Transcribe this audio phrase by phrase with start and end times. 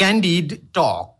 [0.00, 1.19] Candid Talk.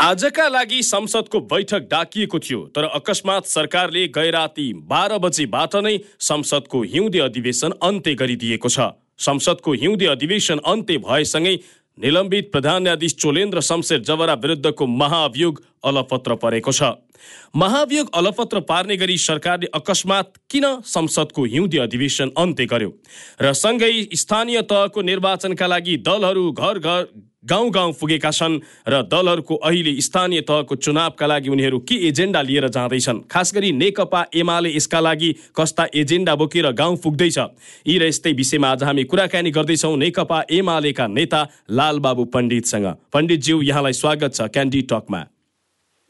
[0.00, 7.18] आजका लागि संसदको बैठक डाकिएको थियो तर अकस्मात सरकारले गैराती बाह्र बजेबाट नै संसदको हिउँदे
[7.20, 8.88] अधिवेशन अन्त्य गरिदिएको छ।
[9.20, 11.54] संसदको हिउँदे अधिवेशन अन्त्य भएसँगै
[11.98, 16.92] निलम्बित प्रधान न्यायाधीश चोलेन्द्र शमशेर जवरा विरुद्धको महाअभियोग अलपत्र परेको छ।
[17.56, 22.92] महाभियोग अलपत्र पार्ने गरी सरकारले अकस्मात किन संसदको हिउँदे अधिवेशन अन्त्य गर्यो?
[23.42, 27.04] र सँगै स्थानीय तहको निर्वाचनका लागि दलहरू घर घर
[27.44, 32.68] गाउँ गाउँ पुगेका छन् र दलहरूको अहिले स्थानीय तहको चुनावका लागि उनीहरू के एजेन्डा लिएर
[32.68, 33.20] जाँदैछन्?
[33.32, 37.38] खास गरी नेकपा एमाले यसका लागि कस्ता एजेन्डा बोकेर गाउँ पुग्दैछ?
[37.88, 43.92] यी र यस्तै विषयमा आज हामी कुराकानी गर्दैछौँ नेकपा एमालेका नेता लालबाबु पण्डितसँग। पण्डितज्यू यहाँलाई
[43.92, 45.39] स्वागत छ क्यान्डी टकमा।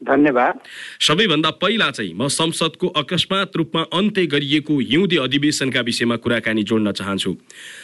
[0.01, 0.59] धन्यवाद।
[0.99, 7.35] सबैभन्दा पहिला चाहिँ म संसदको अकस्मात रूपमा अन्त्य गरिएको हिउँदे अधिवेशनका विषयमा कुराकानी जोड्न चाहन्छु।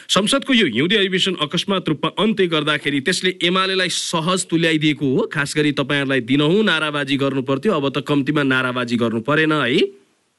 [0.08, 5.72] संसदको यो हिउँदे अधिवेशन अकस्मात रूपमा अन्त्य गर्दाखेरि त्यसले एमालेलाई सहज तुल्याइदिएको हो। खास गरी
[5.78, 9.80] तपाईँहरूलाई दिनहुँ नाराबाजी गर्नु पर्थ्यो अब त कम्तीमा नाराबाजी गर्नु परेन है।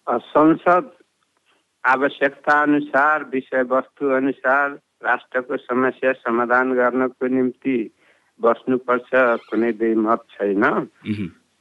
[0.08, 0.92] संसद
[1.84, 4.68] आवश्यकता अनुसार विषयवस्तु अनुसार
[5.00, 7.78] राष्ट्रको समस्या समाधान गर्नको निम्ति
[8.40, 9.10] बस्नुपर्छ
[9.48, 10.64] कुनै दुई मत छैन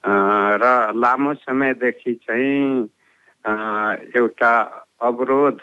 [0.04, 2.88] र लामो समयदेखि चाहिँ
[4.16, 4.52] एउटा
[5.02, 5.60] अवरोध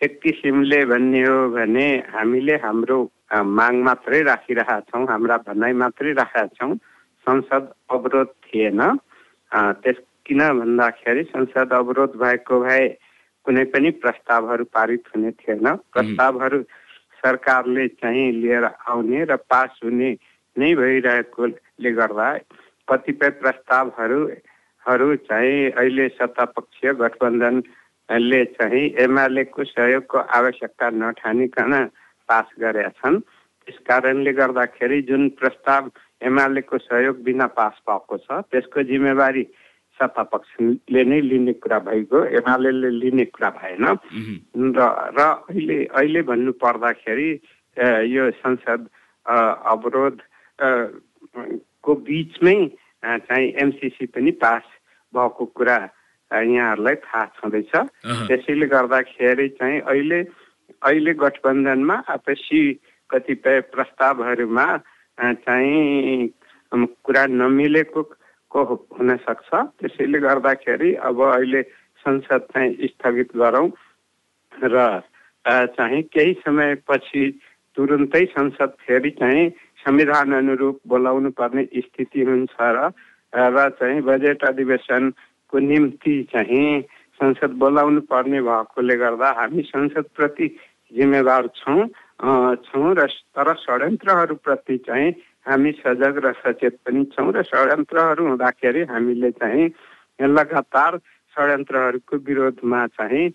[0.00, 2.98] एक किसिमले भन्ने हो भने हामीले हाम्रो
[3.32, 6.74] माग मात्रै राखिरहेका छौँ हाम्रा भनाइ मात्रै राखेका छौँ
[7.26, 8.80] संसद अवरोध थिएन।
[9.52, 12.88] त्यस किन भन्दाखेरि संसद अवरोध भएको भए
[13.46, 16.62] कुनै पनि प्रस्तावहरू पारित हुने थिएन। प्रस्तावहरू
[17.20, 20.10] सरकारले चाहिँ लिएर आउने र पास हुने
[20.56, 22.28] नै भइरहेकोले गर्दा
[22.90, 31.72] कतिपय प्रस्तावहरू चाहिँ अहिले सत्तापक्षीय गठबन्धनले चाहिँ एमालेको सहयोगको आवश्यकता नठानिकन
[32.28, 35.90] पास गरेका छन्। त्यस कारणले गर्दाखेरि जुन प्रस्ताव
[36.26, 39.44] एमालेको सहयोग बिना पास भएको छ त्यसको जिम्मेवारी
[40.00, 43.84] सत्तापक्षले नै लिने कुरा भइगयो एमाले लिने कुरा भएन।
[44.74, 44.80] र
[45.16, 47.30] र अहिले अहिले भन्नु पर्दाखेरि
[48.10, 48.88] यो संसद
[49.26, 50.16] अवरोध
[51.84, 52.58] को बिचमै
[53.02, 54.62] चाहिँ एमसिसी पनि पास
[55.12, 55.76] भएको कुरा
[56.30, 57.72] यहाँहरूलाई थाहा छँदैछ।
[58.28, 60.20] त्यसैले गर्दाखेरि चाहिँ अहिले
[60.82, 62.60] अहिले गठबन्धनमा आपसी
[63.10, 64.66] कतिपय प्रस्तावहरूमा
[65.18, 66.28] चाहिँ
[67.04, 68.02] कुरा नमिलेको
[68.50, 68.62] को
[68.98, 71.62] हुन सक्छ त्यसैले गर्दाखेरि अब अहिले
[72.00, 73.68] संसद चाहिँ स्थगित गरौँ
[74.54, 75.02] र
[75.46, 77.24] चाहिँ केही समयपछि
[77.76, 79.48] तुरुन्तै संसद फेरि चाहिँ
[79.80, 82.90] संविधान अनुरूप बोलाउनु पर्ने स्थिति हुन्छ र
[83.32, 86.80] र चाहिँ बजेट अधिवेशनको निम्ति चाहिँ
[87.20, 90.48] संसद बोलाउनु पर्ने भएकोले गर्दा हामी संसदप्रति
[90.92, 91.86] जिम्मेवार छौँ
[92.64, 95.10] छौँ र तर षड्यन्त्रहरूप्रति चाहिँ
[95.46, 99.68] हामी सजग र सचेत पनि छौँ र षड्यन्त्रहरू हुँदाखेरि हामीले चाहिँ
[100.28, 100.98] लगातार
[101.36, 103.28] षड्यन्त्रहरूको विरोधमा चाहिँ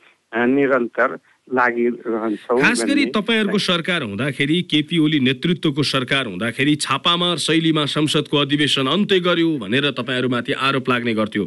[0.48, 8.88] निरन्तर खास गरी तपाईँहरूको सरकार हुँदाखेरि केपी ओली नेतृत्वको सरकार हुँदाखेरि छापामार शैलीमा संसदको अधिवेशन
[8.90, 11.46] अन्त्य गर्यो भनेर तपाईँहरूमाथि आरोप लाग्ने गर्थ्यो।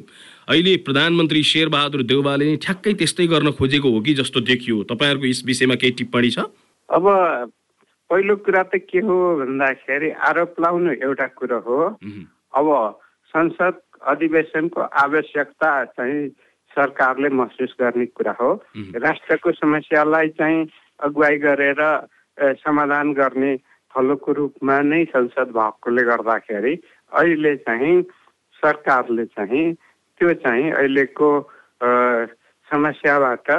[0.49, 5.43] अहिले प्रधानमन्त्री शेरबहादुर देउवाले नै ठ्याक्कै त्यस्तै गर्न खोजेको हो कि जस्तो देखियो। तपाईँहरूको यस
[5.47, 6.47] विषयमा केही टिप्पणी छ?
[6.89, 7.05] अब
[8.11, 11.79] पहिलो कुरा त के हो भन्दाखेरि आरोप लाउनु एउटा कुरो हो।
[12.55, 12.67] अब
[13.35, 13.75] संसद
[14.07, 16.31] अधिवेशनको आवश्यकता चाहिँ
[16.79, 18.53] सरकारले महसुस गर्ने कुरा हो।
[19.03, 20.67] राष्ट्रको समस्यालाई चाहिँ
[21.01, 21.83] अगुवाई गरेर
[22.63, 23.57] समाधान गर्ने
[23.95, 26.75] फलोको रूपमा नै संसद भएकोले गर्दाखेरि
[27.13, 28.03] अहिले चाहिँ
[28.63, 29.67] सरकारले चाहिँ
[30.21, 31.31] त्यो चाहिँ अहिलेको
[32.69, 33.51] समस्याबाट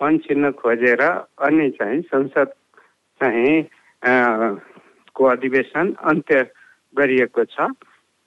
[0.00, 2.52] पन्छिन्न खोजेर अनि चाहिँ संसद
[3.20, 3.54] चाहिँ
[5.14, 6.42] को अधिवेशन अन्त्य
[6.94, 7.66] गरिएको छ।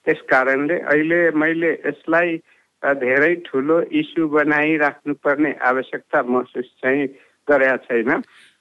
[0.06, 2.36] त्यस कारणले अहिले मैले यसलाई
[2.82, 7.06] धेरै ठुलो इस्यु बनाइराख्नुपर्ने आवश्यकता महसुस चाहिँ
[7.48, 8.10] गरेका छैन।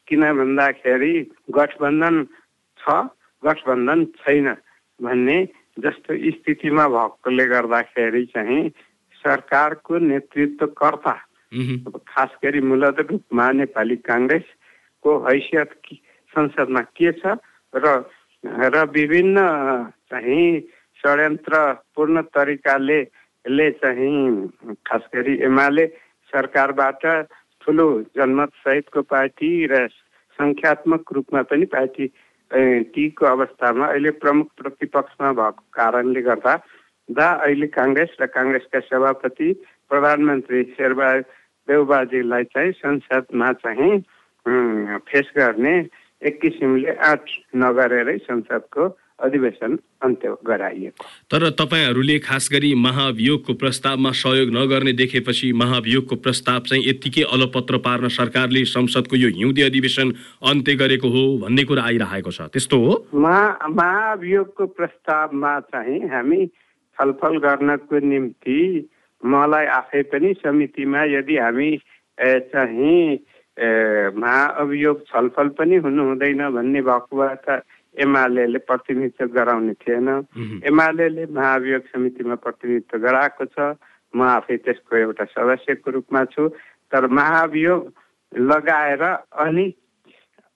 [0.07, 1.13] किन भन्दाखेरि
[1.55, 2.15] गठबन्धन
[2.79, 2.85] छ
[3.43, 4.47] गठबन्धन छैन
[4.99, 5.37] भन्ने
[5.79, 8.61] जस्तो स्थितिमा भएकोले गर्दाखेरि चाहिँ
[9.23, 11.13] सरकारको नेतृत्वकर्ता
[12.07, 15.71] खास गरी मूलत रूपमा नेपाली काङ्ग्रेसको हैसियत
[16.33, 17.37] संसदमा के छ
[17.73, 17.85] र
[18.43, 19.37] र विभिन्न
[20.11, 20.45] चाहिँ
[20.99, 23.01] षड्यन्त्रपूर्ण तरिकाले
[23.45, 24.47] ले चाहिँ
[24.87, 25.85] खास गरी एमाले
[26.33, 27.05] सरकारबाट
[27.61, 29.87] ठुलो जनमत सहितको पार्टी र
[30.39, 32.07] सङ्ख्यात्मक रूपमा पनि पार्टी
[32.91, 36.55] टीको अवस्थामा अहिले प्रमुख प्रतिपक्षमा भएको कारणले गर्दा
[37.09, 39.51] दा अहिले काङ्ग्रेस र काङ्ग्रेसका सभापति
[39.91, 43.93] प्रधानमन्त्री शेरबहादुर देउबाजीलाई चाहिँ संसदमा चाहिँ
[45.07, 45.75] फेस गर्ने
[46.21, 48.87] एक किसिमले आँट नगरेरै संसदको
[49.21, 56.83] अधिवेशन अन्त्य गराइएको। तर तपाईँहरूले खास गरी महाभियोगको प्रस्तावमा सहयोग नगर्ने देखेपछि महाभियोगको प्रस्ताव चाहिँ
[56.87, 60.13] यत्तिकै अलपत्र पार्न सरकारले संसदको यो हिउँदे अधिवेशन
[60.51, 62.93] अन्त्य गरेको हो भन्ने कुरा आइरहेको छ। त्यस्तो हो?
[63.13, 66.45] महा महाभियोगको प्रस्तावमा चाहिँ हामी
[66.97, 68.59] छलफल गर्नको निम्ति
[69.23, 71.69] मलाई आफै पनि समितिमा यदि हामी
[72.51, 73.19] चाहिँ
[74.17, 77.61] महाअभियोग छलफल पनि हुनु हुँदैन भन्ने भएको भए त
[77.95, 80.07] एमाले प्रतिनिधित्व गराउने थिएन
[80.65, 83.73] एमाले महाभियोग समितिमा प्रतिनिधित्व गराएको छ
[84.13, 86.47] म आफै त्यसको एउटा सदस्यको रूपमा छु
[86.91, 87.91] तर महाभियोग
[88.31, 89.03] लगाएर
[89.39, 89.65] अनि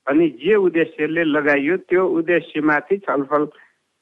[0.07, 3.47] अनि जे उद्देश्यले लगाइयो त्यो उद्देश्यमाथि छलफल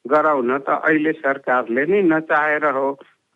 [0.06, 2.88] गराउन त अहिले सरकारले नै नचाहेर हो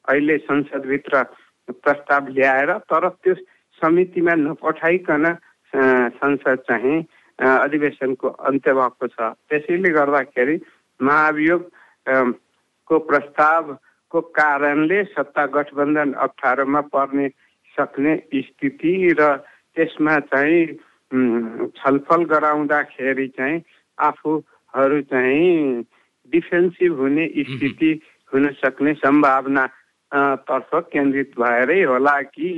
[0.05, 1.23] अहिले संसदभित्र
[1.69, 3.33] प्रस्ताव ल्याएर तर त्यो
[3.81, 5.25] समितिमा नपठाइकन
[5.73, 6.97] संसद चाहिँ
[7.39, 10.59] अधिवेशनको अन्त्य भएको छ त्यसैले गर्दाखेरि
[10.99, 11.69] महाभियोग
[12.89, 17.27] को प्रस्तावको कारणले सत्ता गठबन्धन अप्ठ्यारोमा पर्ने
[17.77, 19.35] सक्ने स्थिति र
[19.77, 20.65] त्यसमा चाहिँ
[21.77, 23.61] छलफल गराउँदाखेरि चाहिँ
[23.97, 25.83] आफूहरू चाहिँ
[26.33, 27.91] डिफेन्सिभ हुने स्थिति
[28.31, 29.65] हुन सक्ने सम्भावना
[30.11, 32.49] तर्फ केन्द्रित भएरै होला कि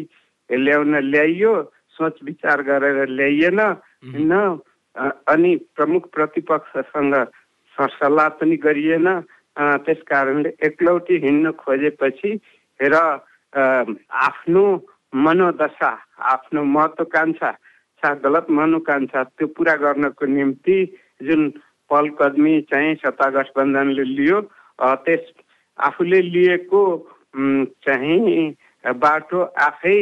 [0.50, 1.54] ल्याउन ल्याइयो
[1.96, 3.60] सोच विचार गरेर ल्याइएन
[4.24, 4.60] न
[4.96, 7.16] अनि प्रमुख प्रतिपक्षसँग
[7.78, 9.08] सरसल्लाह पनि गरिएन।
[9.58, 12.32] त्यस कारणले एकलौटी हिँड्न खोजेपछि
[12.80, 12.96] र
[13.54, 14.64] आफ्नो
[15.16, 15.92] मनोदशा
[16.32, 17.52] आफ्नो महत्वकांक्षा
[18.04, 20.78] सा गलत मनोकांक्षा त्यो पुरा गर्नको निम्ति
[21.22, 21.50] जुन
[21.92, 24.42] पलकदमी चाहिँ सत्ता गठबन्धनले लियो
[24.80, 25.32] त्यस
[25.80, 26.82] आफूले लिएको
[27.84, 28.54] चाहिँ
[28.96, 29.98] बाटो आफै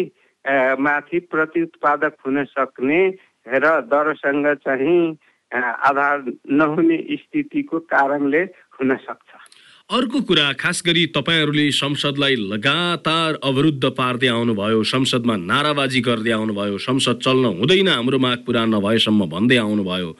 [0.80, 3.00] माथि प्रत्युत्पादक हुन सक्ने
[3.48, 5.18] र दरसँग चाहिँ
[5.52, 8.42] आधार नहुने स्थितिको कारणले
[8.76, 9.30] हुन सक्छ।
[9.90, 17.20] अर्को कुरा खास गरी तपाईँहरूले संसदलाई लगातार अवरुद्ध पार्दै आउनुभयो संसदमा नाराबाजी गर्दै आउनुभयो संसद
[17.24, 20.12] चल्न हुँदैन हाम्रो माग पुरा नभएसम्म भन्दै आउनुभयो।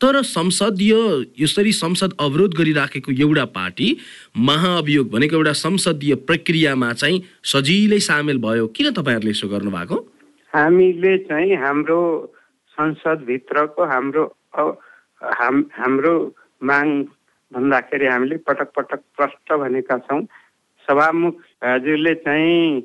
[0.00, 0.94] तर संसदीय
[1.36, 3.88] यसरी संसद अवरोध गरिराखेको एउटा पार्टी
[4.48, 9.96] महाअभियोग भनेको एउटा संसदीय प्रक्रियामा चाहिँ सजिलै सामेल भयो। किन तपाईँहरूले यसो गर्नुभएको?
[10.52, 12.00] हामीले चाहिँ हाम्रो
[12.80, 14.24] संसदभित्रको हाम्रो
[15.38, 16.12] हाम हाम्रो
[16.62, 16.88] माग
[17.52, 20.22] भन्दाखेरि हामीले पटक पटक प्रष्ट भनेका छौँ।
[20.88, 21.34] सभामुख
[21.64, 22.80] हजुरले चाहिँ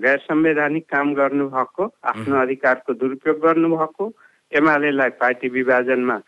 [0.00, 4.04] गैर संवैधानिक काम गर्नुभएको आफ्नो अधिकारको दुरुपयोग गर्नुभएको
[4.52, 6.18] एमालेलाई पार्टी विभाजनमा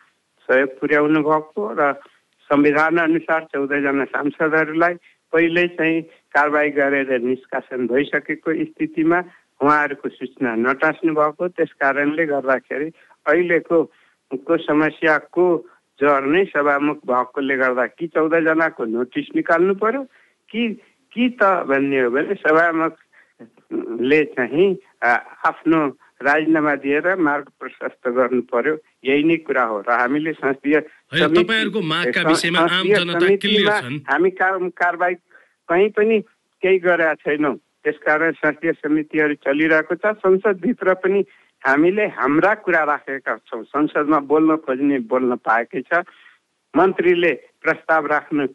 [0.48, 1.92] सहयोग पुर्याउनु भएको र
[2.50, 4.94] संविधान अनुसार चौधजना सांसदहरूलाई
[5.32, 6.00] पहिल्यै चाहिँ
[6.36, 9.20] कारवाही गरेर निष्कासन भइसकेको स्थितिमा
[9.60, 12.88] उहाँहरूको सूचना नटाँच्नु भएको त्यस कारणले गर्दाखेरि
[13.26, 13.78] अहिलेको
[14.46, 15.44] को समस्याको
[16.00, 20.02] जर नै सभामुख भएकोले गर्दा कि चौधजनाको नोटिस निकाल्नु पर्यो
[20.50, 20.62] कि
[21.12, 24.68] कि त भन्ने हो भने सभामुखले चाहिँ
[25.48, 25.78] आफ्नो
[26.22, 28.74] राजीनामा दिएर मार्ग प्रशस्त गर्नु पर्यो।
[29.06, 30.76] यही नै कुरा हो र हामीले संसदीय
[34.10, 35.14] हामी कारवाही
[35.68, 36.16] कहीँ पनि
[36.62, 37.56] केही गरेका छैनौँ।
[37.88, 41.24] त्यसकारण संसदीय समितिहरू चलिरहेको छ। संसदभित्र पनि
[41.64, 46.04] हामीले हाम्रा कुरा राखेका छौँ। संसदमा बोल्न खोज्ने बोल्न पाएकै छ।
[46.76, 47.32] मन्त्रीले
[47.64, 48.46] प्रस्ताव राख्नु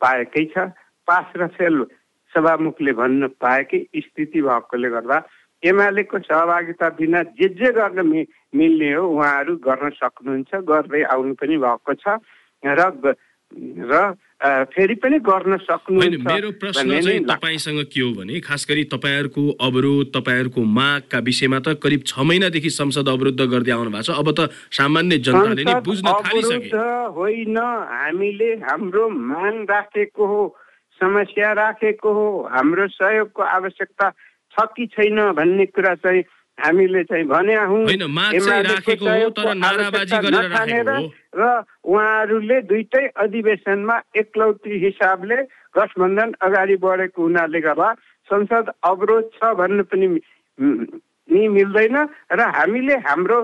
[0.00, 0.72] पाएकै छ।
[1.08, 1.84] पास र फेल
[2.32, 5.18] सभामुखले भन्न पाएकै स्थिति भएकोले गर्दा
[5.62, 11.56] एमालेको सहभागिता बिना जे जे गर्न मि मिल्ने हो उहाँहरू गर्न सक्नुहुन्छ गर्दै आउनु पनि
[11.60, 12.16] भएको छ।
[12.64, 12.80] र
[13.92, 13.94] र
[14.40, 20.06] फेरि पनि गर्न सक्नुहुन्छ। मेरो प्रश्न चाहिँ तपाईँसँग के हो भने खास गरी तपाईँहरूको अवरोध
[20.16, 24.48] तपाईँहरूको मागका विषयमा त करिब छ महिनादेखि संसद अवरुद्ध गर्दै आउनु भएको छ। अब त
[24.72, 26.72] सामान्य जनताले नै बुझ्न थालिसके।
[27.20, 30.40] होइन हामीले हाम्रो माग राखेको हो
[31.00, 34.10] समस्या राखेको हो हाम्रो सहयोगको आवश्यकता
[34.52, 36.22] छ कि छैन भन्ने कुरा चाहिँ
[36.64, 37.54] हामीले चाहिँ भने।
[41.36, 41.42] र
[41.84, 45.36] उहाँहरूले दुइटै अधिवेशनमा एकलौटी हिसाबले
[45.76, 47.88] गठबन्धन अगाडि बढेको हुनाले गर्दा
[48.30, 50.06] संसद अवरोध छ भन्नु पनि
[51.28, 51.96] नि मिल्दैन
[52.32, 53.38] र हामीले हाम्रो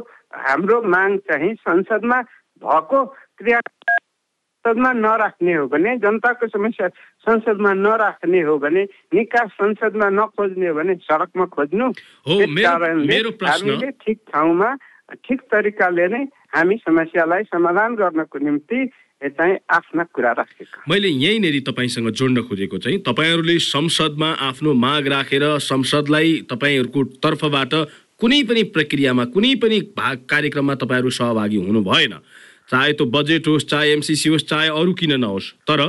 [0.47, 2.19] हाम्रो माग चाहिँ संसदमा
[2.63, 3.05] भएको
[3.39, 6.89] क्रिया संसदमा नराख्ने हो भने जनताको समस्या
[7.27, 8.83] संसदमा नराख्ने हो भने
[9.15, 11.87] निकास संसदमा नखोज्ने हो भने सडकमा खोज्नु?
[12.27, 14.69] कारणले ठिक ठाउँमा
[15.27, 16.23] ठिक तरिकाले नै
[16.55, 18.79] हामी समस्यालाई समाधान गर्नको निम्ति
[19.23, 25.45] चाहिँ आफ्ना कुरा राखेका। मैले यहीँनेरि तपाईँसँग जोड्न खोजेको चाहिँ तपाईँहरूले संसदमा आफ्नो माग राखेर
[25.67, 27.75] संसदलाई तपाईँहरूको तर्फबाट
[28.21, 32.13] कुनै पनि प्रक्रियामा कुनै पनि भाग कार्यक्रममा तपाईँहरू सहभागी हुनु भएन
[32.71, 35.81] चाहे त्यो बजेट होस् चाहे एमसिसी होस् चाहे अरू किन नहोस् तर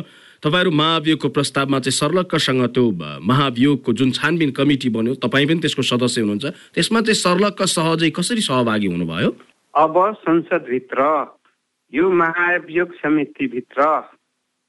[0.43, 2.85] तपाईँहरू महाभियोगको प्रस्तावमा चाहिँ सर्लक्कसँग त्यो
[3.25, 8.41] महाभियोगको जुन छानबिन कमिटी बन्यो तपाईँ पनि त्यसको सदस्य हुनुहुन्छ। त्यसमा चाहिँ सर्लक्क सहजै कसरी
[8.45, 9.29] सहभागी हुनुभयो?
[9.73, 10.99] अब संसदभित्र
[11.93, 13.79] यो महाभियोग समितिभित्र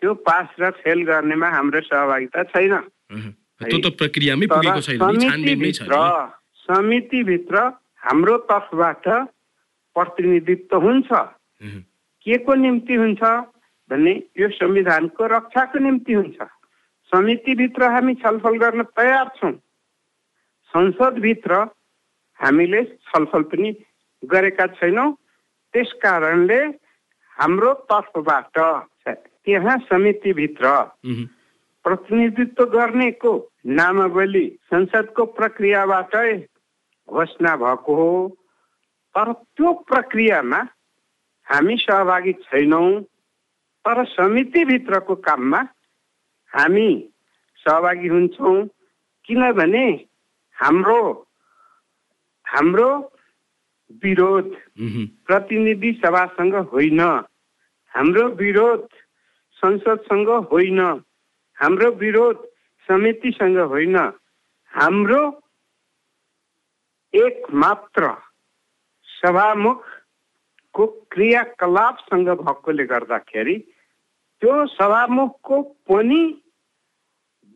[0.03, 2.75] त्यो पास र फेल गर्नेमा हाम्रो सहभागिता छैन।
[3.61, 4.99] त्यो त प्रक्रियामै पुगेको छैन
[6.69, 7.57] समितिभित्र
[7.99, 9.05] हाम्रो तर्फबाट
[9.97, 11.09] प्रतिनिधित्व हुन्छ।
[12.27, 13.23] के को निम्ति हुन्छ?
[13.91, 16.39] भने यो संविधानको रक्षाको निम्ति हुन्छ।
[17.13, 19.53] समितिभित्र हामी छलफल गर्न तयार छौँ।
[20.73, 21.55] संसदभित्र
[22.41, 23.71] हामीले छलफल पनि
[24.23, 25.11] गरेका छैनौँ।
[25.75, 26.61] त्यस कारणले
[27.37, 28.59] हाम्रो तर्फबाट
[29.09, 30.69] त्यहाँ समितिभित्र।
[31.85, 33.33] प्रतिनिधित्व गर्नेको
[33.67, 36.37] नामावली संसदको प्रक्रियाबाटै
[37.09, 38.11] घोषणा भएको हो।
[39.15, 40.61] तर त्यो प्रक्रियामा
[41.47, 42.91] हामी सहभागी छैनौँ।
[43.89, 45.59] तर समितिभित्रको काममा
[46.53, 46.89] हामी
[47.57, 48.69] सहभागी हुन्छौँ।
[49.25, 49.85] किनभने
[50.57, 51.01] हाम्रो
[52.47, 52.89] हाम्रो
[54.05, 54.51] विरोध।
[55.27, 57.01] प्रतिनिधि सभासँग होइन।
[57.95, 58.89] हाम्रो विरोध
[59.53, 60.81] संसदसँग होइन।
[61.57, 62.45] हाम्रो विरोध
[62.89, 63.97] समितिसँग होइन।
[64.73, 65.23] हाम्रो
[67.15, 68.13] एक मात्र
[69.09, 73.57] सभामुखको क्रियाकलापसँग भएकोले गर्दाखेरि
[74.43, 76.21] त्यो सभामुखको पनि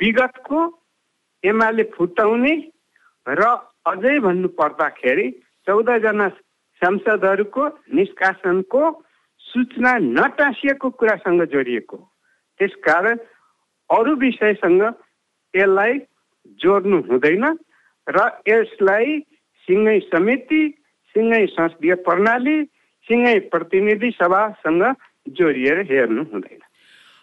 [0.00, 0.60] विगतको
[1.44, 2.54] एमाले फुटाउने
[3.26, 3.42] र
[3.86, 5.26] अझै भन्नु पर्दाखेरि
[5.66, 6.28] चौधजना
[6.82, 8.82] सांसदहरूको निष्कासनको
[9.44, 11.96] सूचना नटाँसिएको कुरासँग जोडिएको
[12.60, 13.18] त्यसकारण
[13.90, 14.82] अरू विषयसँग
[15.54, 15.98] यसलाई
[16.60, 17.44] जोड्नु हुँदैन
[18.06, 19.18] र यसलाई
[19.68, 20.62] सिँगै समिति
[21.14, 22.58] सिँगै संसदीय प्रणाली
[23.06, 24.82] सिँगै प्रतिनिधि सभासँग
[25.38, 26.62] जोडिएर हेर्नु हुँदैन।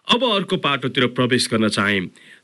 [0.09, 1.99] अब अर्को पाटोतिर प्रवेश गर्न चाहे।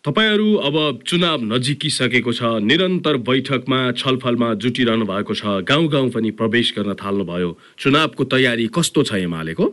[0.05, 0.75] तपाईँहरू अब
[1.07, 7.50] चुनाव नजिकिसकेको छ निरन्तर बैठकमा छलफलमा जुटिरहनु भएको छ गाउँ गाउँ पनि प्रवेश गर्न थाल्नुभयो।
[7.79, 9.65] चुनावको तयारी कस्तो छ एमालेको?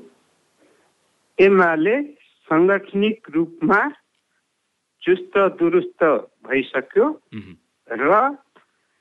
[1.38, 1.96] एमाले
[2.49, 3.80] साङ्गठनिक रूपमा
[5.02, 6.02] चुस्त दुरुस्त
[6.49, 7.06] भइसक्यो
[7.88, 8.12] र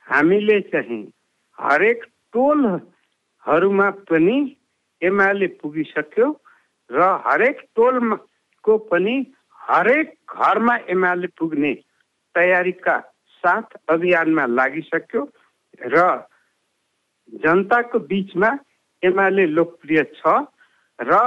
[0.06, 1.02] हामीले चाहिँ
[1.58, 4.36] हरेक टोलहरूमा पनि
[5.02, 6.28] एमाले पुगिसक्यो
[6.90, 8.16] र हरेक टोलमा
[8.64, 9.14] को पनि
[9.60, 11.72] हरेक घरमा एमाले पुग्ने
[12.34, 12.98] तयारीका
[13.44, 15.22] साथ अभियानमा लागिसक्यो
[15.88, 16.04] र
[17.42, 18.50] जनताको बिचमा
[19.02, 20.34] एमाले लोकप्रिय छ
[20.98, 21.20] र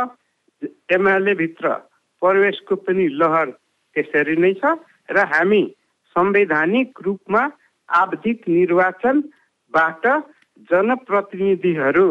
[0.89, 1.73] एमाले भित्र
[2.21, 3.51] प्रवेशको पनि लहर
[3.95, 4.73] त्यसरी नै छ
[5.09, 5.63] र हामी
[6.15, 7.41] संवैधानिक रूपमा
[7.89, 10.07] आवधिक निर्वाचनबाट
[10.69, 12.07] जनप्रतिनिधिहरू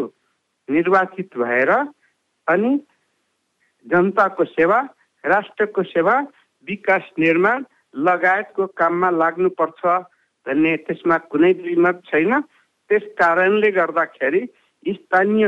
[0.69, 1.71] निर्वाचित भएर
[2.47, 2.75] अनि
[3.85, 4.81] जनताको सेवा
[5.25, 6.19] राष्ट्रको सेवा
[6.67, 7.63] विकास निर्माण
[8.07, 9.81] लगायतको काममा लाग्नुपर्छ
[10.45, 12.39] भन्ने त्यसमा कुनै द्विमत छैन।
[12.89, 14.41] त्यस कारणले गर्दाखेरि
[14.85, 15.47] स्थानीय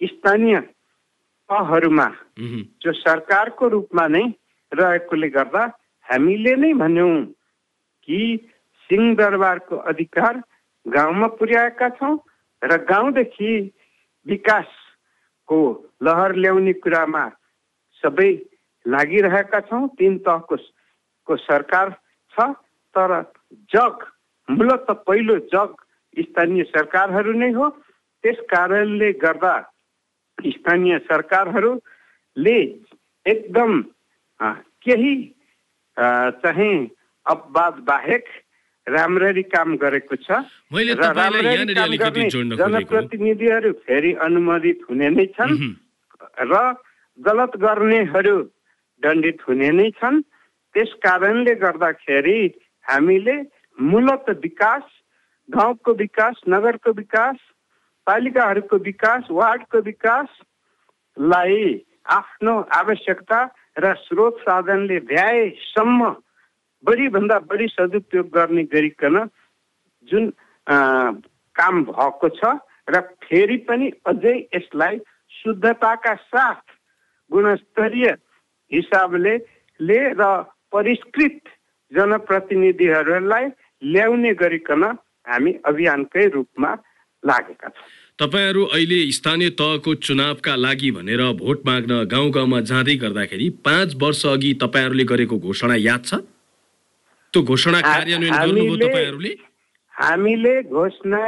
[0.00, 0.60] स्थानीय
[1.50, 2.06] तहहरूमा
[2.82, 4.22] जो सरकारको रूपमा नै
[4.72, 5.62] रहेकोले गर्दा
[6.06, 7.14] हामीले नै भन्यौँ
[8.08, 8.20] कि
[8.90, 10.40] सिंहदरबारको अधिकार
[10.86, 12.16] गाउँमा पुर्याएका छौँ
[12.62, 13.52] र गाउँदेखि
[14.26, 15.58] विकासको
[16.02, 17.24] लहर ल्याउने कुरामा
[18.02, 18.30] सबै
[18.86, 20.56] लागिरहेका छौँ। तिन तहको
[21.28, 21.90] को सरकार
[22.34, 22.50] छ
[22.94, 23.10] तर
[23.72, 23.96] जग
[24.48, 25.74] मूलत पहिलो जग
[26.16, 27.68] स्थानीय सरकारहरू नै हो।
[28.24, 29.54] त्यस कारणले गर्दा
[30.38, 32.58] स्थानीय सरकारहरूले
[33.26, 33.80] एकदम
[34.82, 35.14] केही
[35.96, 36.76] चाहिँ
[37.26, 38.24] अपवाद बाहेक
[38.86, 40.30] राम्ररी काम गरेको छ।
[40.72, 45.52] र राम्ररी काम गर्ने जनप्रतिनिधिहरू फेरि अनुमोदित हुने नै छन्।
[46.42, 46.54] र
[47.18, 48.36] गलत गर्नेहरू
[49.02, 50.20] दण्डित हुने नै छन्।
[50.74, 52.40] त्यस कारणले गर्दाखेरि
[52.84, 53.36] हामीले
[53.78, 54.82] मूलत विकास
[55.48, 57.36] गाउँको विकास नगरको विकास
[58.06, 61.64] पालिकाहरूको विकास वार्डको विकासलाई
[62.10, 63.40] आफ्नो आवश्यकता
[63.78, 66.08] र स्रोत साधनले भ्याएसम्म
[66.84, 69.18] बढीभन्दा बढी सदुपयोग गर्ने गरिकन
[70.08, 70.32] जुन
[71.56, 72.54] काम भएको छ
[72.88, 74.98] र फेरि पनि अझै यसलाई
[75.32, 76.62] शुद्धताका साथ
[77.30, 78.14] गुणस्तरीय
[78.72, 79.34] हिसाबले
[79.80, 80.22] ले र
[80.72, 81.38] परिष्कृत
[81.92, 83.46] जनप्रतिनिधिहरूलाई
[83.82, 84.82] ल्याउने गरिकन
[85.26, 86.70] हामी अभियानकै रूपमा
[87.22, 93.48] लागेका छौँ। तपाईँहरू अहिले स्थानीय तहको चुनावका लागि भनेर भोट माग्न गाउँ गाउँमा जाँदै गर्दाखेरि
[93.64, 96.14] पाँच वर्ष अघि तपाईँहरूले गरेको घोषणा याद छ?
[97.34, 99.32] त्यो घोषणा कार्यान्वयन गर्नुभयो तपाईँहरूले?
[99.94, 101.22] हामीले घोषणा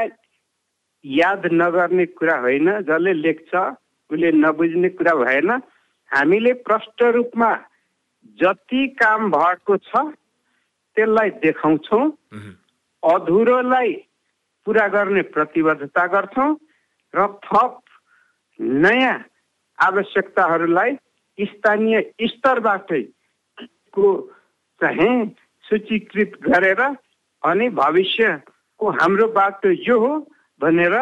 [1.05, 3.53] याद नगर्ने कुरा होइन जसले लेख्छ
[4.11, 5.51] उसले नबुझ्ने कुरा भएन।
[6.13, 7.53] हामीले प्रष्ट रूपमा
[8.39, 10.05] जति काम भएको छ
[10.97, 12.05] त्यसलाई देखाउँछौँ।
[13.03, 13.93] अधुरोलाई
[14.67, 16.51] पुरा गर्ने प्रतिबद्धता गर्छौँ
[17.15, 17.81] र थप
[18.61, 19.19] नयाँ
[19.79, 20.97] आवश्यकताहरूलाई
[21.39, 23.03] स्थानीय स्तरबाटै
[23.95, 24.07] को
[24.81, 25.17] चाहिँ
[25.65, 26.81] सूचीकृत गरेर
[27.43, 30.13] अनि भविष्यको हाम्रो बाटो यो हो
[30.61, 30.97] भनेर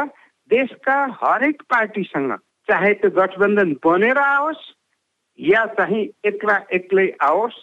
[0.51, 2.33] देशका हरेक पार्टीसँग
[2.69, 4.63] चाहे त्यो गठबन्धन बनेर आओस्
[5.41, 7.59] या चाहिँ एक्ला एक्लै आओस्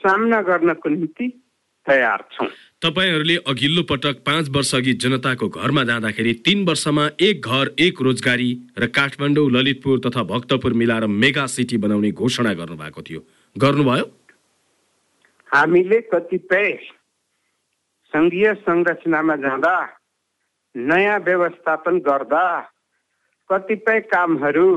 [0.00, 1.28] सामना गर्नको निम्ति
[1.86, 2.48] तयार छौँ।
[2.82, 8.50] तपाईँहरूले अघिल्लो पटक पाँच वर्ष अघि जनताको घरमा जाँदाखेरि तिन वर्षमा एक घर एक रोजगारी
[8.78, 13.20] र काठमाडौँ ललितपुर तथा भक्तपुर मिलाएर मेगा सिटी बनाउने घोषणा गर्नुभएको थियो।
[13.56, 14.04] गर्नुभयो?
[15.50, 16.72] हामीले कतिपय
[18.12, 19.76] सङ्घीय संरचनामा जाँदा
[20.74, 22.46] नयाँ व्यवस्थापन गर्दा
[23.50, 24.68] कतिपय कामहरू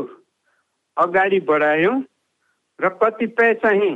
[0.98, 1.98] अगाडि बढायौँ।
[2.79, 3.96] र कतिपय चाहिँ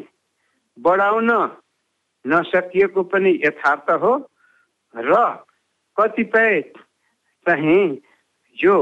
[0.78, 1.30] बढाउन
[2.26, 4.16] नसकिएको पनि यथार्थ हो
[4.96, 5.26] र
[5.98, 6.62] कतिपय
[7.46, 7.86] चाहिँ
[8.58, 8.78] यो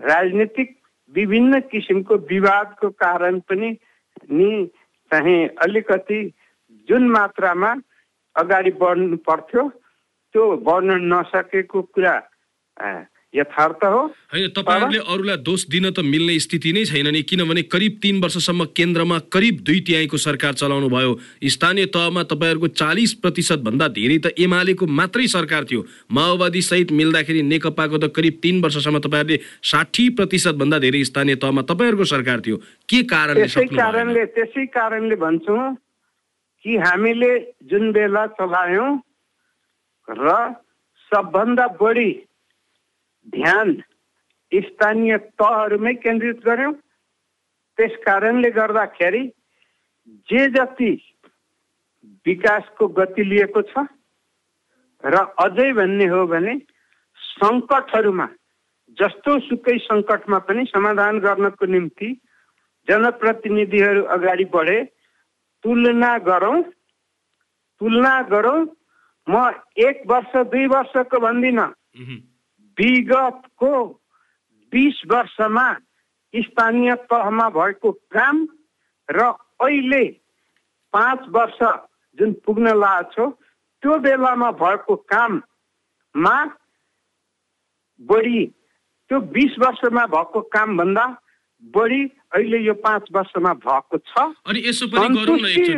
[0.00, 0.76] राजनीतिक
[1.12, 3.76] विभिन्न किसिमको विवादको कारण पनि
[4.32, 4.66] नि
[5.10, 6.22] चाहिँ अलिकति
[6.88, 7.74] जुन मात्रामा
[8.36, 9.68] अगाडि बढ्नु पर्थ्यो
[10.34, 12.14] त्यो बढ्न नसकेको कुरा
[13.34, 17.98] यथार्थ हो। होइन तपाईँहरूले अरूलाई दोष दिन त मिल्ने स्थिति नै छैन नि किनभने करिब
[18.02, 21.12] तिन वर्षसम्म केन्द्रमा करिब दुई तिहाईको सरकार चलाउनु भयो
[21.46, 27.42] स्थानीय तहमा तपाईँहरूको चालिस प्रतिशत भन्दा धेरै त एमालेको मात्रै सरकार थियो। माओवादी सहित मिल्दाखेरि
[27.44, 32.56] नेकपाको त करिब तिन वर्षसम्म तपाईँहरूले साठी प्रतिशत भन्दा धेरै स्थानीय तहमा तपाईँहरूको सरकार थियो।
[32.88, 35.74] के कारणले कारणले त्यसै कारणले भन्छौँ
[36.64, 37.30] कि हामीले
[37.70, 38.90] जुन बेला चलायौँ
[40.08, 40.34] र
[41.12, 42.10] सबभन्दा बढी
[43.32, 43.72] ध्यान
[44.52, 46.72] स्थानीय तहहरूमै केन्द्रित गर्यौँ।
[47.78, 49.22] त्यस कारणले गर्दाखेरि
[50.28, 50.90] जे जति
[52.26, 53.84] विकासको गति लिएको छ
[55.04, 56.54] र अझै भन्ने हो भने
[57.20, 58.26] सङ्कटहरूमा
[58.98, 62.08] जस्तो सुकै सङ्कटमा पनि समाधान गर्नको निम्ति
[62.88, 64.78] जनप्रतिनिधिहरू अगाडि बढे
[65.64, 66.62] तुलना गरौँ
[67.80, 68.60] तुलना गरौँ।
[69.26, 71.68] म एक वर्ष दुई वर्षको भन्दिनँ।
[72.80, 73.72] विगतको
[74.72, 75.68] बिस वर्षमा
[76.34, 78.46] स्थानीय तहमा भएको काम
[79.08, 79.20] र
[79.60, 80.04] अहिले
[80.94, 81.58] पाँच वर्ष
[82.18, 83.32] जुन पुग्न लागेको छ
[83.82, 86.36] त्यो बेलामा भएको काममा
[88.00, 88.46] बढी
[89.10, 91.06] त्यो बिस वर्षमा भएको कामभन्दा
[91.62, 92.02] बढी
[92.34, 94.32] अहिले यो पाँच वर्षमा भएको छ।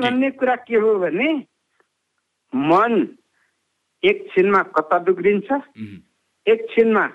[0.03, 1.33] भन्ने कुरा के हो भने
[2.53, 2.93] मन
[4.03, 5.51] एकछिनमा कता बिग्रिन्छ
[6.47, 7.07] एकछिनमा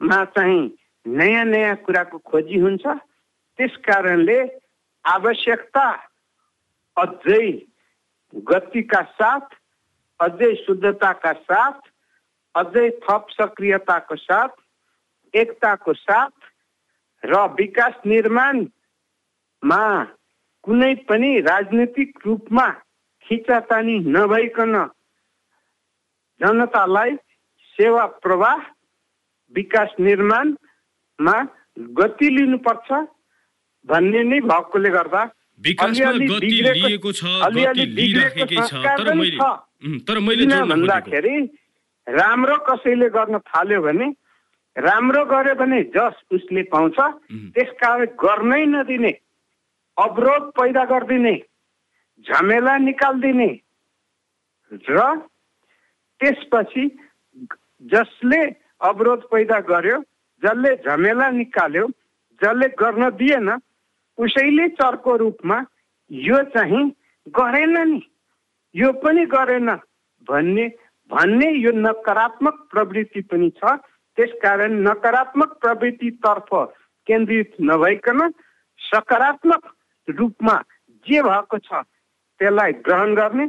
[0.00, 0.62] मा चाहिँ
[1.06, 2.86] नयाँ नयाँ कुराको खोजी हुन्छ।
[3.58, 4.38] त्यस कारणले
[5.04, 5.86] आवश्यकता
[6.96, 7.46] अझै
[8.32, 9.54] गतिका साथ
[10.20, 11.80] अझै शुद्धताका साथ
[12.54, 14.52] अझै थप सक्रियताको साथ
[15.34, 16.30] एकताको साथ
[17.22, 19.82] र विकास निर्माणमा
[20.64, 22.68] कुनै पनि राजनीतिक रूपमा
[23.26, 24.76] खिचातानी नभइकन
[26.40, 27.16] जनतालाई
[27.80, 28.56] सेवा प्रवाह
[29.54, 31.36] विकास निर्माणमा
[31.96, 32.92] गति लिनुपर्छ
[33.88, 35.22] भन्ने नै भएकोले गर्दा
[40.68, 41.36] भन्दाखेरि
[42.06, 44.08] राम्रो कसैले गर्न थाल्यो भने
[44.76, 46.98] राम्रो गर्यो भने जस उसले पाउँछ
[47.56, 49.12] त्यस कारण गर्नै नदिने
[49.96, 51.34] अवरोध पैदा गरिदिने
[52.26, 53.50] झमेला निकालिदिने
[54.90, 55.04] र
[56.20, 56.84] त्यसपछि
[57.82, 58.40] जसले
[58.88, 59.98] अवरोध पैदा गर्यो
[60.42, 61.86] जसले झमेला निकाल्यो
[62.40, 63.50] जसले गर्न दिएन
[64.18, 65.58] उसैले चर्को रूपमा
[66.10, 66.84] यो चाहिँ
[67.26, 68.00] गरेन नि।
[68.74, 69.70] यो पनि गरेन
[70.28, 70.66] भन्ने
[71.10, 73.76] भन्ने यो नकारात्मक प्रवृत्ति पनि छ।
[74.18, 76.48] त्यसकारण नकारात्मक प्रवृत्तितर्फ
[77.06, 78.20] केन्द्रित नभइकन
[78.78, 79.66] सकारात्मक
[80.08, 80.56] रूपमा
[81.06, 81.72] जे भएको छ
[82.40, 83.46] त्यसलाई ग्रहण गर्ने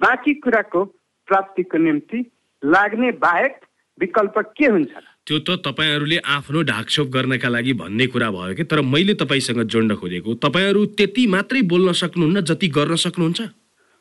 [0.00, 0.84] बाँकी कुराको
[1.28, 2.22] प्राप्तिको निम्ति
[2.62, 3.60] लाग्ने बाहेक
[3.98, 4.92] विकल्प के हुन्छ?
[5.26, 9.94] त्यो त तपाईँहरूले आफ्नो ढाकछोप गर्नका लागि भन्ने कुरा भयो कि तर मैले तपाईँसँग जोड्न
[9.96, 13.40] खोजेको तपाईँहरू त्यति मात्रै बोल्न सक्नुहुन्न जति गर्न सक्नुहुन्छ?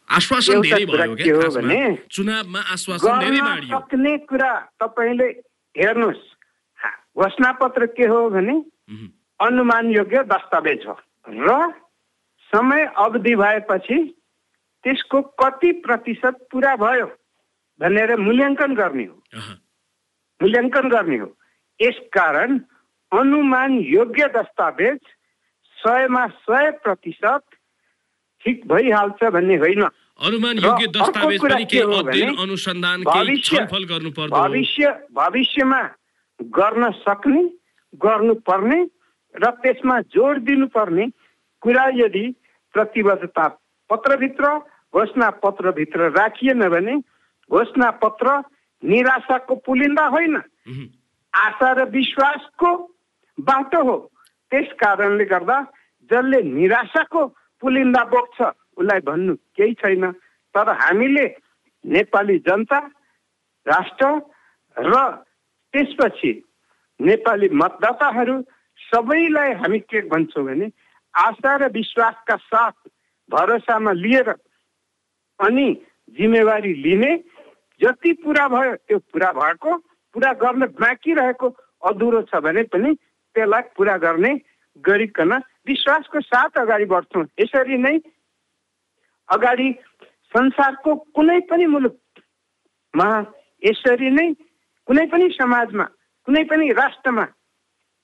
[0.09, 1.15] आश्वासन धेरै भयो
[2.11, 5.27] चुनावमा आश्वासन धेरै सक्ने कुरा तपाईँले
[5.75, 6.23] हेर्नुहोस्।
[7.17, 8.55] घोषणा पत्र के हो भने
[9.39, 10.95] अनुमान योग्य दस्तावेज हो।
[11.27, 11.71] र
[12.53, 13.97] समय अवधि भएपछि
[14.83, 17.07] त्यसको कति प्रतिशत पुरा भयो?
[17.81, 19.41] भनेर मूल्याङ्कन गर्ने हो।
[20.41, 21.27] मूल्याङ्कन गर्ने हो।
[21.79, 22.59] यसकारण
[23.11, 24.99] अनुमान योग्य दस्तावेज
[25.77, 27.43] सयमा सय प्रतिशत
[28.45, 29.83] ठिक भइहाल्छ भन्ने होइन।
[30.19, 33.03] अनुमान योग्य दस्तावेज पनि के अध्ययन अनुसन्धान
[33.43, 35.81] छलफल गर्नु भविष्य भविष्यमा
[36.39, 37.43] गर्न सक्ने
[38.03, 38.79] गर्नुपर्ने
[39.35, 41.07] र त्यसमा जोड दिनुपर्ने
[41.63, 42.25] कुरा यदि
[42.73, 43.47] प्रतिबद्धता
[43.89, 44.55] पत्रभित्र
[44.93, 46.95] घोषणा पत्रभित्र राखिएन भने
[47.51, 48.27] घोषणा पत्र
[48.84, 50.36] निराशाको पुलिन्दा होइन।
[51.34, 52.69] आशा र विश्वासको
[53.38, 53.97] बाटो हो।
[54.51, 55.58] त्यस कारणले गर्दा
[56.12, 57.25] जसले निराशाको
[57.62, 58.41] पुलिन्दा बोक्छ
[58.77, 60.12] उसलाई भन्नु केही छैन।
[60.55, 61.25] तर हामीले
[61.86, 62.79] नेपाली जनता
[63.65, 64.08] राष्ट्र
[64.77, 64.93] र
[65.73, 66.31] त्यसपछि
[66.99, 68.36] नेपाली मतदाताहरू
[68.79, 70.67] सबैलाई हामी के भन्छौँ भने
[71.13, 72.77] आशा र विश्वासका साथ
[73.29, 74.29] भरोसामा लिएर
[75.39, 75.67] अनि
[76.17, 77.12] जिम्मेवारी लिने
[77.81, 79.77] जति पुरा भयो त्यो पुरा भएको
[80.15, 81.49] पुरा गर्न बाँकी रहेको
[81.83, 82.93] अधुरो छ भने पनि
[83.35, 84.33] त्यसलाई पुरा गर्ने
[84.83, 85.33] गरिकन
[85.67, 87.97] विश्वासको साथ अगाडि बढ्छौँ। यसरी नै
[89.29, 89.71] अगाडि
[90.35, 93.09] संसारको कुनै पनि मुलुकमा
[93.63, 94.27] यसरी नै
[94.88, 95.83] कुनै पनि समाजमा
[96.27, 97.25] कुनै पनि राष्ट्रमा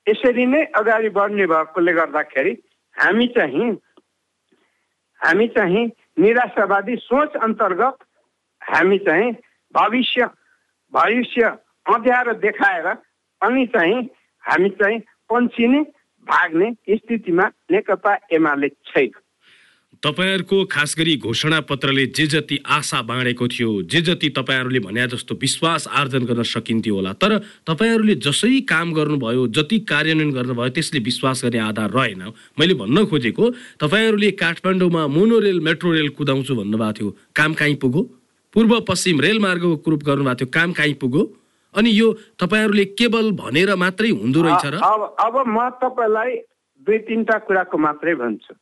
[0.06, 2.52] यसरी नै अगाडि बढ्ने भएकोले गर्दाखेरि
[2.96, 3.70] हामी चाहिँ
[5.20, 5.84] हामी चाहिँ
[6.18, 7.96] निराशावादी सोच अन्तर्गत
[8.62, 9.32] हामी चाहिँ
[9.74, 10.26] भविष्य
[10.92, 11.42] भविष्य
[11.86, 12.86] अँध्यारो देखाएर
[13.42, 14.00] अनि चाहिँ
[14.44, 14.98] हामी चाहिँ
[15.30, 15.80] पन्छिने
[16.26, 19.10] भाग्ने स्थितिमा नेकपा एमाले छैन।
[20.02, 25.34] तपाईँहरूको खास गरी घोषणा पत्रले जे जति आशा बाँडेको थियो जे जति तपाईँहरूले भने जस्तो
[25.40, 31.44] विश्वास आर्जन गर्न सकिन्थ्यो होला तर तपाईँहरूले जसै काम गर्नुभयो जति कार्यान्वयन गर्नुभयो त्यसले विश्वास
[31.44, 32.22] गर्ने आधार रहेन।
[32.58, 38.02] मैले भन्न खोजेको तपाईँहरूले काठमाडौँमा मोनोरेल मेट्रो रेल कुदाउँछु भन्नुभएको थियो। काम कहीँ पुगो
[38.54, 41.22] पूर्व पश्चिम रेलमार्गको कुरूप गर्नुभएको थियो काम कहीँ पुगो
[41.74, 44.74] अनि यो तपाईँहरूले केवल भनेर मात्रै हुँदो रहेछ र?
[44.76, 46.30] अब म तपाईँलाई
[46.84, 48.54] दुई तिनवटा कुराको मात्रै भन्छु।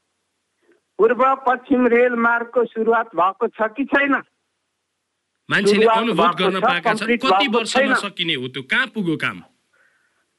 [0.98, 4.14] पूर्व पश्चिम रेल मार्गको सुरुवात भएको छ कि छैन?
[5.48, 8.62] मान्छेले अनुभव गर्न पाएका छन्। कति वर्षमा सकिने हो त्यो?
[8.62, 9.38] कहाँ पुग्यो काम?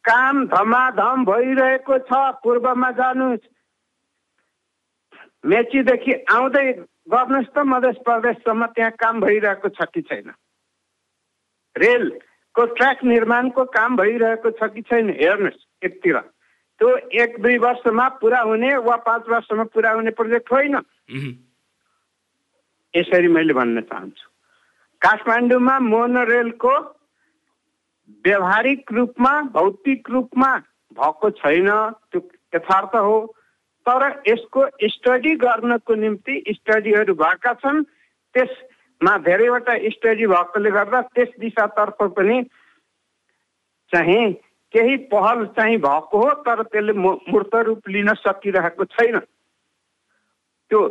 [0.05, 3.43] काम धमाधम भइरहेको छ पूर्वमा जानुहोस्।
[5.43, 6.65] मेचीदेखि आउँदै
[7.11, 10.31] गर्नुहोस् त मध्य प्रदेशसम्म त्यहाँ काम भइरहेको छ कि छैन?
[11.75, 15.09] रेलको ट्र्याक निर्माणको काम भइरहेको छ कि छैन?
[15.19, 16.17] हेर्नुहोस् एकतिर
[16.79, 20.75] त्यो एक दुई वर्षमा पुरा हुने वा पाँच वर्षमा पुरा हुने प्रोजेक्ट होइन।
[22.93, 24.27] यसरी मैले भन्न चाहन्छु।
[25.01, 26.73] काठमाडौँमा मोनोरेलको
[28.25, 30.51] व्यावहारिक रूपमा भौतिक रूपमा
[30.95, 31.69] भएको छैन
[32.11, 32.19] त्यो
[32.55, 33.17] यथार्थ हो।
[33.85, 37.83] तर यसको स्टडी गर्नको निम्ति स्टडीहरू भएका छन्।
[38.35, 42.41] त्यसमा धेरैवटा स्टडी भएकोले गर्दा त्यस दिशातर्फ पनि
[43.91, 44.33] चाहिँ
[44.73, 49.17] केही पहल चाहिँ भएको हो तर त्यसले मूर्त रूप लिन सकिरहेको छैन।
[50.71, 50.81] त्यो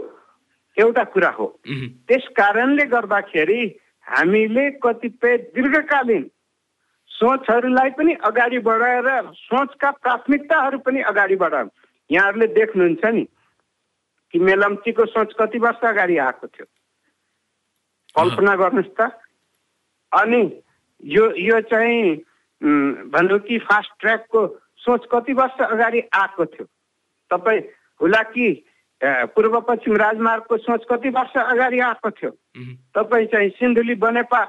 [0.76, 1.46] एउटा कुरा हो।
[2.08, 3.60] त्यस कारणले गर्दाखेरि
[4.06, 6.22] हामीले कतिपय दीर्घकालीन
[7.10, 11.68] सोचहरूलाई पनि अगाडि बढाएर सोचका प्राथमिकताहरू पनि अगाडि बढाउँ
[12.10, 13.24] यहाँहरूले देख्नुहुन्छ नि
[14.32, 16.66] कि मेलम्चीको सोच कति वर्ष अगाडि आएको थियो।
[18.16, 19.00] कल्पना गर्नुहोस् त।
[20.12, 20.42] अनि
[21.04, 22.16] यो यो चाहिँ
[23.12, 24.46] भनौँ कि फास्ट ट्र्याकको
[24.76, 26.66] सोच कति वर्ष अगाडि आएको थियो।
[27.30, 27.60] तपाईँ
[28.00, 28.48] हुलाकी
[29.02, 32.30] पूर्व पश्चिम राजमार्गको सोच कति वर्ष अगाडि आएको थियो।
[32.94, 34.44] तपाईँ चाहिँ सिन्धुली बनेपा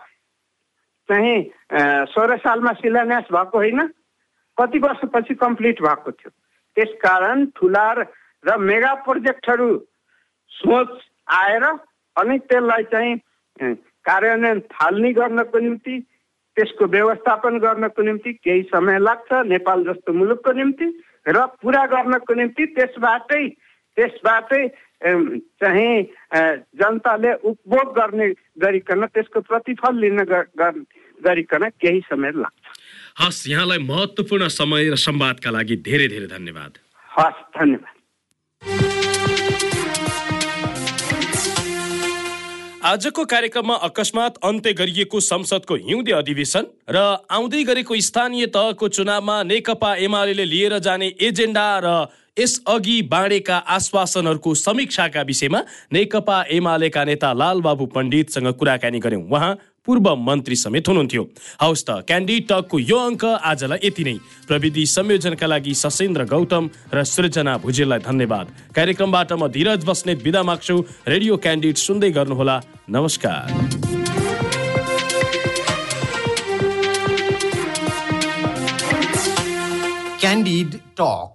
[1.10, 1.38] चाहिँ
[2.12, 3.88] सोह्र सालमा शिलान्यास भएको होइन।
[4.58, 6.32] कति वर्षपछि कम्प्लिट भएको थियो?
[6.76, 7.88] त्यसकारण ठुला
[8.44, 9.78] र मेगा प्रोजेक्टहरू
[10.52, 10.90] सोच
[11.28, 11.64] आएर
[12.16, 13.16] अनि त्यसलाई चाहिँ
[14.06, 16.00] कार्यान्वयन थाल्ने गर्नको निम्ति
[16.58, 20.88] त्यसको व्यवस्थापन गर्नको निम्ति केही समय लाग्छ नेपाल जस्तो मुलुकको निम्ति
[21.28, 23.48] र पुरा गर्नको निम्ति त्यसबाटै
[23.98, 24.68] त्यसबाटै
[25.62, 26.04] चाहिँ
[26.76, 28.28] जनताले उपभोग गर्ने
[28.62, 32.61] गरिकन त्यसको प्रतिफल लिन गरिकन केही समय लाग्छ।
[33.19, 36.71] हस् यहाँलाई महत्त्वपूर्ण समय र संवादका लागि धेरै धेरै धन्यवाद।
[37.10, 37.95] हस् धन्यवाद।
[42.84, 46.97] आजको कार्यक्रममा अकस्मात अन्त्य गरिएको संसदको हिउँदे अधिवेशन र
[47.30, 52.08] आउँदै गरेको स्थानीय तहको चुनावमा नेकपा एमाले लिएर जाने एजेन्डा र
[52.39, 55.60] यसअघि बाँडेका आश्वासनहरूको समीक्षाका विषयमा
[55.93, 59.54] नेकपा एमालेका नेता लालबाबु पण्डितसँग कुराकानी गर्यौं उहाँ
[59.86, 61.24] पूर्व मन्त्री समेत हुनुहुन्थ्यो।
[61.62, 64.15] हवस् त क्यान्डी टकको यो अङ्क आजलाई यति नै।
[64.48, 68.46] प्रविधि संयोजनका लागि सशेन्द्र गौतम र सृजना भुजेललाई धन्यवाद।
[68.78, 70.76] कार्यक्रमबाट म धीरज बस्नेत बिदा माग्छु।
[71.08, 72.56] रेडियो क्यान्डिड सुन्दै गर्नुहोला।
[72.89, 73.46] नमस्कार।
[80.22, 81.34] Candid Talk.